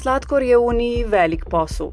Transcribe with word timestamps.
Sladkor 0.00 0.42
je 0.42 0.56
v 0.56 0.64
Uniji 0.64 1.04
velik 1.04 1.42
posel. 1.44 1.90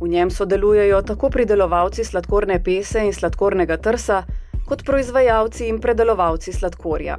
V 0.00 0.08
njem 0.08 0.30
sodelujejo 0.30 1.00
tako 1.02 1.30
pridelovalci 1.30 2.04
sladkorne 2.04 2.60
pese 2.62 3.02
in 3.02 3.10
sladkornega 3.12 3.76
trsa, 3.82 4.20
kot 4.68 4.84
proizvajalci 4.86 5.66
in 5.66 5.80
predelovalci 5.82 6.52
sladkorja. 6.52 7.16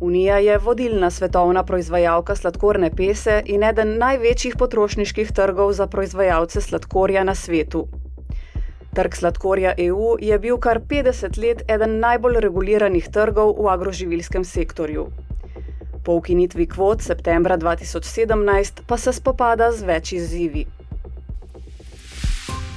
Unija 0.00 0.38
je 0.38 0.58
vodilna 0.58 1.10
svetovna 1.10 1.64
proizvajalka 1.64 2.36
sladkorne 2.38 2.92
pese 2.94 3.42
in 3.46 3.66
eden 3.66 3.96
največjih 3.98 4.54
potrošniških 4.56 5.32
trgov 5.34 5.72
za 5.72 5.86
proizvajalce 5.86 6.60
sladkorja 6.60 7.24
na 7.24 7.34
svetu. 7.34 7.88
Trg 8.94 9.14
sladkorja 9.14 9.74
EU 9.78 10.14
je 10.20 10.38
bil 10.38 10.58
kar 10.58 10.78
50 10.80 11.38
let 11.42 11.64
eden 11.66 11.98
najbolj 11.98 12.40
reguliranih 12.46 13.10
trgov 13.10 13.56
v 13.58 13.74
agroživilskem 13.74 14.44
sektorju. 14.44 15.10
Po 16.08 16.14
ukinitvi 16.14 16.66
kvot 16.66 17.02
septembra 17.04 17.58
2017 17.58 18.80
pa 18.86 18.96
se 18.96 19.12
spopada 19.12 19.66
z 19.72 19.84
več 19.84 20.12
izzivi. 20.16 20.62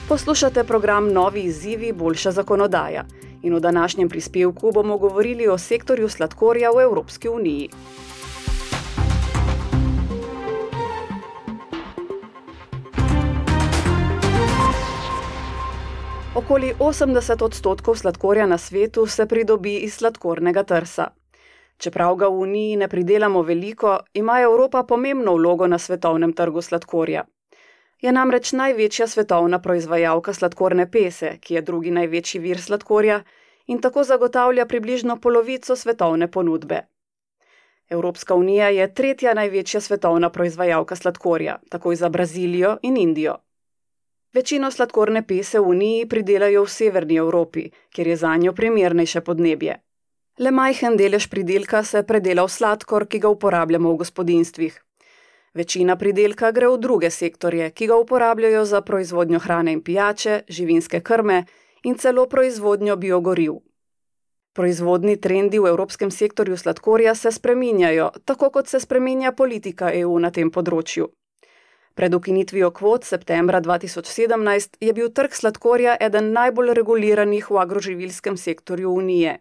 Poslušate 0.10 0.66
program 0.68 1.08
Novi 1.16 1.46
izzivi, 1.48 1.94
boljša 1.96 2.32
zakonodaja. 2.32 3.06
In 3.42 3.56
v 3.56 3.60
današnjem 3.64 4.10
prispevku 4.10 4.72
bomo 4.72 4.98
govorili 4.98 5.48
o 5.48 5.56
sektorju 5.58 6.10
sladkorja 6.10 6.74
v 6.76 6.84
Evropski 6.84 7.30
uniji. 7.30 7.70
Okoli 16.36 16.74
80 16.80 17.44
odstotkov 17.44 17.96
sladkorja 17.96 18.46
na 18.46 18.58
svetu 18.58 19.08
se 19.08 19.26
pridobi 19.26 19.78
iz 19.78 19.96
sladkornega 19.96 20.64
trsa. 20.64 21.08
Čeprav 21.82 22.16
ga 22.16 22.28
v 22.30 22.42
Uniji 22.46 22.76
ne 22.78 22.88
pridelamo 22.88 23.42
veliko, 23.42 24.00
ima 24.14 24.42
Evropa 24.42 24.84
pomembno 24.84 25.34
vlogo 25.34 25.68
na 25.68 25.80
svetovnem 25.80 26.34
trgu 26.34 26.62
sladkorja. 26.62 27.24
Je 28.02 28.12
namreč 28.12 28.52
največja 28.54 29.08
svetovna 29.08 29.60
proizvajalka 29.62 30.34
sladkorne 30.34 30.86
pese, 30.92 31.32
ki 31.42 31.58
je 31.58 31.62
drugi 31.62 31.92
največji 31.92 32.42
vir 32.46 32.62
sladkorja 32.62 33.24
in 33.68 33.82
tako 33.82 34.04
zagotavlja 34.04 34.66
približno 34.66 35.18
polovico 35.18 35.76
svetovne 35.76 36.30
ponudbe. 36.32 36.82
Evropska 37.90 38.36
unija 38.36 38.70
je 38.70 38.94
tretja 38.94 39.34
največja 39.34 39.82
svetovna 39.82 40.30
proizvajalka 40.30 40.96
sladkorja, 40.96 41.60
takoj 41.70 41.96
za 41.96 42.10
Brazilijo 42.10 42.78
in 42.82 42.98
Indijo. 42.98 43.40
Večino 44.34 44.72
sladkorne 44.72 45.28
pese 45.28 45.60
v 45.60 45.70
Uniji 45.70 46.06
pridelajo 46.06 46.64
v 46.64 46.70
severni 46.70 47.16
Evropi, 47.16 47.72
kjer 47.90 48.08
je 48.08 48.16
za 48.16 48.36
njo 48.36 48.54
primernejše 48.54 49.22
podnebje. 49.22 49.82
Le 50.40 50.52
majhen 50.52 50.96
delež 50.98 51.28
pridelka 51.28 51.84
se 51.84 52.04
predela 52.04 52.46
v 52.48 52.52
sladkor, 52.52 53.08
ki 53.08 53.20
ga 53.20 53.30
uporabljamo 53.30 53.92
v 53.92 53.98
gospodinstvih. 54.00 54.78
Večina 55.54 55.98
pridelka 56.00 56.52
gre 56.56 56.70
v 56.72 56.78
druge 56.80 57.10
sektorje, 57.12 57.72
ki 57.72 57.88
ga 57.88 57.98
uporabljajo 58.00 58.64
za 58.66 58.82
proizvodnjo 58.82 59.40
hrane 59.40 59.74
in 59.76 59.82
pijače, 59.84 60.44
živinske 60.48 61.02
krme 61.02 61.44
in 61.84 61.98
celo 61.98 62.26
proizvodnjo 62.26 62.96
biogoriv. 62.96 63.60
Proizvodni 64.56 65.18
trendi 65.18 65.60
v 65.60 65.68
evropskem 65.68 66.12
sektorju 66.12 66.58
sladkorja 66.58 67.16
se 67.16 67.32
spreminjajo, 67.32 68.10
tako 68.26 68.50
kot 68.50 68.68
se 68.68 68.80
spreminja 68.80 69.32
politika 69.32 69.92
EU 69.94 70.20
na 70.20 70.32
tem 70.32 70.52
področju. 70.52 71.12
Pred 71.96 72.16
ukinitvijo 72.16 72.72
kvot 72.72 73.04
septembra 73.04 73.60
2017 73.62 74.80
je 74.80 74.94
bil 74.94 75.12
trg 75.12 75.36
sladkorja 75.36 75.98
eden 76.00 76.32
najbolj 76.32 76.74
reguliranih 76.74 77.52
v 77.52 77.60
agroživilskem 77.60 78.38
sektorju 78.38 78.92
Unije. 78.92 79.40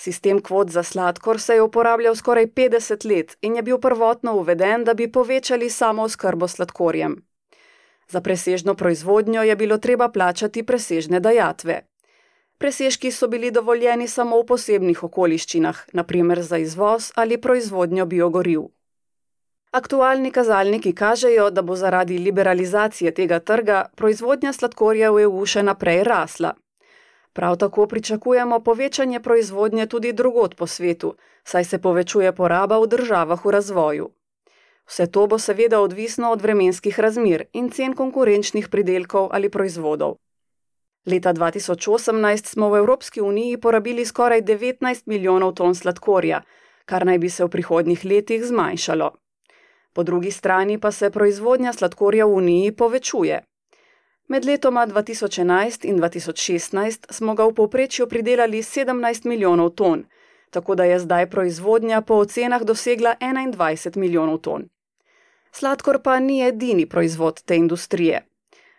Sistem 0.00 0.38
kvot 0.40 0.70
za 0.70 0.82
sladkor 0.82 1.40
se 1.40 1.54
je 1.54 1.62
uporabljal 1.62 2.14
skoraj 2.16 2.46
50 2.46 3.04
let 3.08 3.36
in 3.40 3.56
je 3.56 3.62
bil 3.62 3.78
prvotno 3.78 4.32
uveden, 4.36 4.84
da 4.84 4.94
bi 4.94 5.12
povečali 5.12 5.70
samo 5.70 6.02
oskrbo 6.02 6.48
sladkorjem. 6.48 7.16
Za 8.08 8.20
presežno 8.20 8.74
proizvodnjo 8.74 9.42
je 9.42 9.56
bilo 9.56 9.78
treba 9.78 10.08
plačati 10.08 10.62
presežne 10.62 11.20
dajatve. 11.20 11.80
Presežki 12.58 13.10
so 13.10 13.28
bili 13.28 13.50
dovoljeni 13.50 14.08
samo 14.08 14.40
v 14.40 14.46
posebnih 14.46 15.04
okoliščinah, 15.04 15.84
naprimer 15.92 16.42
za 16.42 16.58
izvoz 16.58 17.12
ali 17.14 17.40
proizvodnjo 17.40 18.06
biogoriv. 18.06 18.62
Aktualni 19.70 20.30
kazalniki 20.30 20.94
kažejo, 20.94 21.50
da 21.50 21.62
bo 21.62 21.76
zaradi 21.76 22.18
liberalizacije 22.18 23.14
tega 23.14 23.38
trga 23.38 23.84
proizvodnja 23.96 24.52
sladkorja 24.52 25.12
v 25.12 25.28
EU 25.28 25.46
še 25.46 25.62
naprej 25.62 26.04
rasla. 26.04 26.54
Prav 27.32 27.56
tako 27.56 27.86
pričakujemo 27.86 28.60
povečanje 28.60 29.20
proizvodnje 29.20 29.86
tudi 29.86 30.12
drugot 30.12 30.56
po 30.56 30.66
svetu, 30.66 31.14
saj 31.44 31.64
se 31.64 31.78
povečuje 31.78 32.32
poraba 32.32 32.78
v 32.78 32.86
državah 32.86 33.44
v 33.44 33.50
razvoju. 33.50 34.10
Vse 34.86 35.06
to 35.06 35.26
bo 35.26 35.38
seveda 35.38 35.80
odvisno 35.80 36.30
od 36.30 36.42
vremenskih 36.42 37.00
razmer 37.00 37.44
in 37.52 37.70
cen 37.70 37.94
konkurenčnih 37.94 38.68
pridelkov 38.68 39.28
ali 39.32 39.48
proizvodov. 39.48 40.16
Leta 41.06 41.32
2018 41.32 42.46
smo 42.46 42.68
v 42.70 42.78
Evropski 42.78 43.20
uniji 43.20 43.56
porabili 43.56 44.04
skoraj 44.04 44.42
19 44.42 45.02
milijonov 45.06 45.54
ton 45.54 45.74
sladkorja, 45.74 46.42
kar 46.84 47.06
naj 47.06 47.18
bi 47.18 47.30
se 47.30 47.44
v 47.44 47.48
prihodnjih 47.48 48.04
letih 48.04 48.44
zmanjšalo. 48.44 49.10
Po 49.92 50.02
drugi 50.02 50.30
strani 50.30 50.78
pa 50.78 50.90
se 50.90 51.10
proizvodnja 51.10 51.72
sladkorja 51.72 52.26
v 52.26 52.34
uniji 52.34 52.72
povečuje. 52.72 53.42
Med 54.30 54.44
letoma 54.44 54.86
2011 54.86 55.84
in 55.84 55.96
2016 55.98 57.06
smo 57.10 57.34
ga 57.34 57.44
v 57.48 57.54
povprečju 57.54 58.06
pridelali 58.06 58.62
17 58.62 59.26
milijonov 59.26 59.70
ton, 59.70 60.04
tako 60.50 60.74
da 60.74 60.84
je 60.84 60.98
zdaj 60.98 61.26
proizvodnja 61.30 62.00
po 62.00 62.14
ocenah 62.14 62.62
dosegla 62.62 63.14
21 63.20 63.96
milijonov 63.96 64.38
ton. 64.38 64.68
Sladkor 65.52 65.98
pa 66.02 66.20
ni 66.20 66.46
edini 66.46 66.86
proizvod 66.86 67.42
te 67.42 67.56
industrije. 67.56 68.22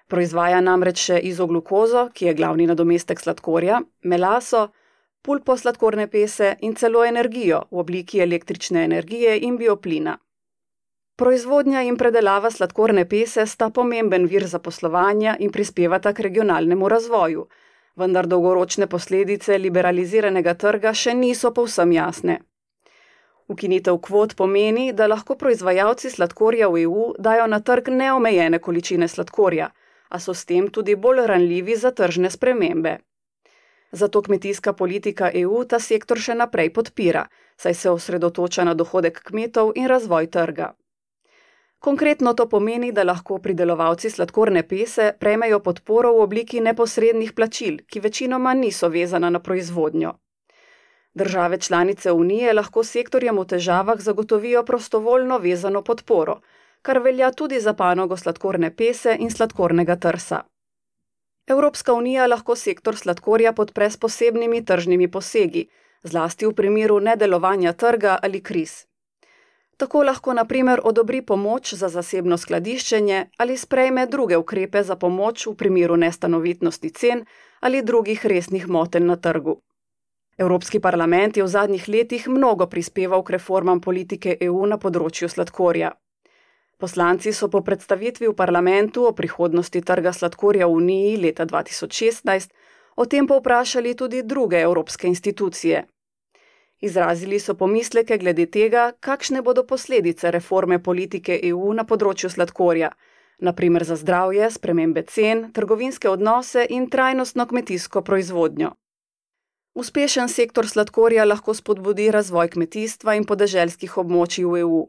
Proizvaja 0.08 0.62
namreč 0.62 1.04
še 1.10 1.20
izoglukozo, 1.20 2.08
ki 2.14 2.26
je 2.26 2.34
glavni 2.34 2.68
nadomestek 2.72 3.20
sladkorja, 3.20 3.82
melaso, 4.04 4.70
pulpo 5.22 5.58
sladkorne 5.58 6.08
pese 6.08 6.56
in 6.62 6.80
celo 6.80 7.04
energijo 7.04 7.66
v 7.72 7.84
obliki 7.84 8.24
električne 8.24 8.88
energije 8.88 9.40
in 9.40 9.60
bioplina. 9.60 10.16
Proizvodnja 11.22 11.84
in 11.86 11.98
predelava 12.02 12.50
sladkorne 12.50 13.02
pese 13.06 13.44
sta 13.46 13.68
pomemben 13.70 14.24
vir 14.30 14.46
zaposlovanja 14.50 15.36
in 15.46 15.52
prispevata 15.54 16.14
k 16.18 16.24
regionalnemu 16.26 16.88
razvoju, 16.90 17.44
vendar 17.96 18.28
dolgoročne 18.32 18.88
posledice 18.94 19.60
liberaliziranega 19.62 20.56
trga 20.64 20.96
še 21.04 21.14
niso 21.20 21.52
povsem 21.60 21.94
jasne. 21.94 22.40
Ukinitev 23.54 24.02
kvot 24.08 24.34
pomeni, 24.42 24.88
da 24.94 25.12
lahko 25.14 25.38
proizvajalci 25.38 26.10
sladkorja 26.16 26.72
v 26.74 26.88
EU 26.88 27.06
dajo 27.30 27.46
na 27.54 27.62
trg 27.70 27.94
neomejene 28.02 28.58
količine 28.58 29.08
sladkorja, 29.08 29.70
a 30.10 30.20
so 30.20 30.34
s 30.34 30.50
tem 30.50 30.74
tudi 30.74 30.98
bolj 31.06 31.28
ranljivi 31.28 31.78
za 31.86 31.92
tržne 31.92 32.34
spremembe. 32.34 32.98
Zato 33.92 34.26
kmetijska 34.26 34.74
politika 34.74 35.30
EU 35.46 35.66
ta 35.70 35.80
sektor 35.80 36.18
še 36.18 36.34
naprej 36.34 36.74
podpira, 36.74 37.28
saj 37.62 37.82
se 37.84 37.98
osredotoča 37.98 38.66
na 38.66 38.74
dohodek 38.74 39.22
kmetov 39.30 39.76
in 39.76 39.86
razvoj 39.86 40.34
trga. 40.34 40.74
Konkretno 41.82 42.34
to 42.34 42.46
pomeni, 42.50 42.92
da 42.92 43.04
lahko 43.04 43.40
pridelovalci 43.42 44.10
sladkorne 44.14 44.62
pese 44.64 45.14
prejmejo 45.20 45.60
podporo 45.66 46.12
v 46.14 46.26
obliki 46.26 46.60
neposrednih 46.62 47.32
plačil, 47.34 47.80
ki 47.90 48.00
večinoma 48.00 48.54
niso 48.54 48.90
vezana 48.90 49.30
na 49.30 49.40
proizvodnjo. 49.40 50.12
Države 51.14 51.58
članice 51.60 52.12
Unije 52.12 52.54
lahko 52.54 52.84
sektorjem 52.84 53.40
v 53.40 53.46
težavah 53.46 54.00
zagotovijo 54.00 54.64
prostovoljno 54.64 55.38
vezano 55.38 55.82
podporo, 55.82 56.36
kar 56.82 57.00
velja 57.00 57.32
tudi 57.32 57.60
za 57.60 57.74
panogo 57.74 58.18
sladkorne 58.18 58.76
pese 58.76 59.18
in 59.20 59.32
sladkornega 59.32 59.96
trsa. 59.96 60.44
Evropska 61.48 61.94
unija 61.94 62.28
lahko 62.28 62.56
sektor 62.56 62.98
sladkorja 62.98 63.54
podpre 63.54 63.90
s 63.90 63.98
posebnimi 63.98 64.66
tržnimi 64.66 65.12
posegi, 65.12 65.68
zlasti 66.04 66.46
v 66.46 66.54
primeru 66.54 67.00
nedelovanja 67.00 67.74
trga 67.74 68.20
ali 68.22 68.44
kriz. 68.44 68.91
Tako 69.82 70.04
lahko 70.04 70.34
na 70.34 70.46
primer 70.46 70.80
odobri 70.84 71.22
pomoč 71.26 71.74
za 71.74 71.88
zasebno 71.90 72.38
skladiščenje 72.38 73.22
ali 73.38 73.58
sprejme 73.58 74.04
druge 74.06 74.38
ukrepe 74.38 74.84
za 74.84 74.96
pomoč 74.96 75.46
v 75.48 75.54
primeru 75.58 75.96
nestanovitnosti 75.98 76.90
cen 76.90 77.24
ali 77.60 77.82
drugih 77.82 78.26
resnih 78.26 78.68
motenj 78.68 79.08
na 79.10 79.16
trgu. 79.16 79.56
Evropski 80.38 80.80
parlament 80.80 81.38
je 81.38 81.44
v 81.44 81.48
zadnjih 81.48 81.88
letih 81.90 82.28
mnogo 82.30 82.68
prispeval 82.68 83.24
k 83.24 83.34
reformam 83.38 83.82
politike 83.82 84.36
EU 84.42 84.68
na 84.70 84.78
področju 84.78 85.30
sladkorja. 85.30 85.90
Poslanci 86.78 87.34
so 87.34 87.50
po 87.50 87.64
predstavitvi 87.66 88.30
v 88.30 88.36
parlamentu 88.38 89.08
o 89.10 89.16
prihodnosti 89.18 89.82
trga 89.82 90.14
sladkorja 90.14 90.68
v 90.70 90.78
Uniji 90.78 91.18
leta 91.26 91.50
2016 91.50 92.54
o 92.96 93.10
tem 93.10 93.26
povprašali 93.28 93.96
tudi 93.98 94.22
druge 94.22 94.62
evropske 94.62 95.08
institucije. 95.08 95.88
Izrazili 96.82 97.40
so 97.40 97.54
pomisleke 97.54 98.18
glede 98.18 98.46
tega, 98.46 98.92
kakšne 99.00 99.42
bodo 99.42 99.64
posledice 99.64 100.32
reforme 100.32 100.80
politike 100.84 101.40
EU 101.50 101.74
na 101.78 101.84
področju 101.86 102.30
sladkorja, 102.34 102.90
naprimer 103.40 103.86
za 103.86 103.96
zdravje, 104.02 104.50
spremembe 104.58 105.04
cen, 105.06 105.52
trgovinske 105.54 106.10
odnose 106.10 106.66
in 106.70 106.90
trajnostno 106.90 107.46
kmetijsko 107.46 108.02
proizvodnjo. 108.02 108.72
Uspešen 109.78 110.28
sektor 110.30 110.68
sladkorja 110.68 111.26
lahko 111.26 111.54
spodbudi 111.54 112.10
razvoj 112.12 112.50
kmetijstva 112.56 113.16
in 113.16 113.30
podeželskih 113.30 113.98
območij 114.02 114.50
v 114.50 114.66
EU. 114.66 114.82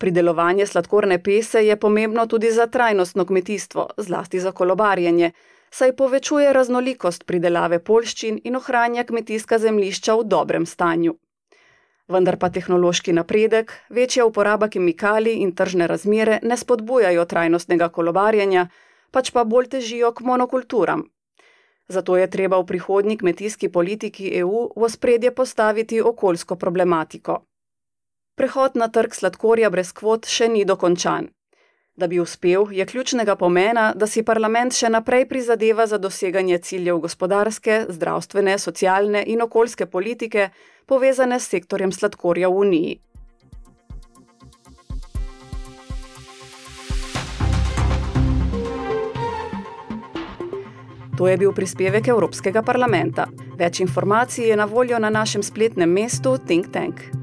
Pridelovanje 0.00 0.66
sladkorne 0.66 1.18
pese 1.22 1.60
je 1.66 1.76
pomembno 1.76 2.24
tudi 2.26 2.52
za 2.54 2.66
trajnostno 2.66 3.26
kmetijstvo, 3.26 3.88
zlasti 3.98 4.40
za 4.40 4.52
kolobarjenje, 4.52 5.32
saj 5.70 5.96
povečuje 5.96 6.52
raznolikost 6.52 7.26
pridelave 7.26 7.78
polščin 7.78 8.40
in 8.44 8.56
ohranja 8.56 9.04
kmetijska 9.04 9.58
zemljišča 9.58 10.14
v 10.14 10.24
dobrem 10.24 10.66
stanju. 10.66 11.14
Vendar 12.10 12.36
pa 12.42 12.50
tehnološki 12.50 13.12
napredek, 13.12 13.72
večja 13.90 14.24
uporaba 14.26 14.68
kemikalij 14.68 15.42
in 15.42 15.54
tržne 15.54 15.86
razmere 15.86 16.40
ne 16.42 16.56
spodbujajo 16.56 17.24
trajnostnega 17.24 17.88
kolobarjenja, 17.88 18.66
pač 19.10 19.30
pa 19.30 19.44
bolj 19.44 19.68
težijo 19.76 20.10
k 20.12 20.26
monokulturam. 20.26 21.04
Zato 21.88 22.16
je 22.16 22.30
treba 22.30 22.58
v 22.58 22.66
prihodnji 22.66 23.16
kmetijski 23.18 23.68
politiki 23.68 24.30
EU 24.38 24.68
v 24.76 24.90
spredje 24.90 25.34
postaviti 25.34 26.00
okoljsko 26.02 26.56
problematiko. 26.56 27.42
Prehod 28.34 28.76
na 28.76 28.88
trg 28.88 29.14
sladkorja 29.14 29.70
brez 29.70 29.92
kvot 29.92 30.26
še 30.26 30.48
ni 30.48 30.64
dokončan. 30.64 31.30
Da 32.00 32.06
bi 32.06 32.20
uspel, 32.20 32.64
je 32.72 32.86
ključnega 32.86 33.36
pomena, 33.36 33.90
da 33.92 34.06
si 34.08 34.22
parlament 34.24 34.72
še 34.72 34.88
naprej 34.88 35.26
prizadeva 35.28 35.84
za 35.86 35.98
doseganje 36.00 36.56
ciljev 36.64 37.02
gospodarske, 37.02 37.82
zdravstvene, 37.92 38.54
socialne 38.58 39.20
in 39.26 39.44
okoljske 39.44 39.84
politike, 39.86 40.48
povezane 40.88 41.36
s 41.40 41.52
sektorjem 41.52 41.92
sladkorja 41.92 42.48
v 42.48 42.64
Uniji. 42.64 42.96
To 51.20 51.28
je 51.28 51.36
bil 51.36 51.52
prispevek 51.52 52.08
Evropskega 52.08 52.64
parlamenta. 52.64 53.28
Več 53.60 53.84
informacij 53.84 54.48
je 54.48 54.56
na 54.56 54.64
voljo 54.64 54.98
na 54.98 55.12
našem 55.12 55.44
spletnem 55.44 55.92
mestu 55.92 56.38
Think 56.48 56.72
Tank. 56.72 57.19